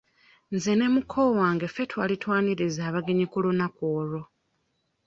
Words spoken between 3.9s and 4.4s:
olwo.